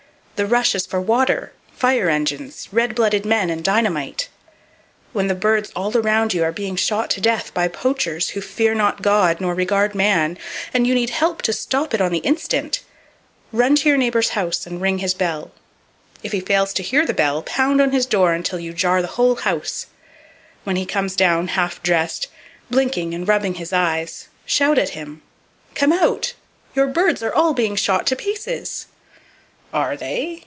[0.37, 4.27] The rush is for water, fire engines, red blooded men and dynamite.
[5.13, 8.73] When the birds all around you are being shot to death by poachers who fear
[8.73, 10.39] not God nor regard man,
[10.73, 12.81] and you need help to stop it on the instant,
[13.51, 15.51] run to your neighbor's house, and ring his bell.
[16.23, 19.09] If he fails to hear the bell, pound on his door until you jar the
[19.19, 19.85] whole house.
[19.85, 22.29] [Page 259] When he comes down half dressed,
[22.71, 25.21] blinking and rubbing his eyes, shout at him:
[25.75, 26.33] "Come out!
[26.73, 28.87] Your birds are all being shot to pieces!"
[29.73, 30.39] "Are they?"